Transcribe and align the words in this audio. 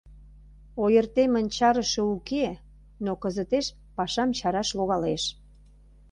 Ойыртемын 0.83 1.45
чарыше 1.55 2.01
уке, 2.15 2.45
но 3.05 3.11
кызытеш 3.21 3.65
пашам 3.95 4.29
чараш 4.37 4.69
логалеш... 4.77 5.23